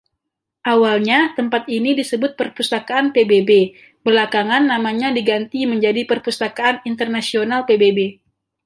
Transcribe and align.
Awalnya 0.73 1.19
tempat 1.37 1.63
ini 1.77 1.91
disebut 1.99 2.31
Perpustakaan 2.39 3.07
PBB, 3.15 3.51
belakangan 4.05 4.63
namanya 4.71 5.07
diganti 5.17 5.59
menjadi 5.71 6.01
Perpustakaan 6.09 6.75
Internasional 6.91 7.61
PBB. 7.69 7.99